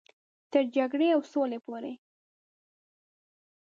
تر 0.51 0.63
جګړې 0.75 1.07
او 1.15 1.21
سولې 1.31 1.59
پورې. 1.65 1.93